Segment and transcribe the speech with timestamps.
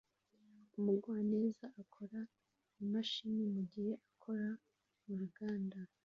[0.77, 2.19] Umugwaneza akora
[2.83, 4.47] imashini mugihe akora
[5.05, 5.79] muruganda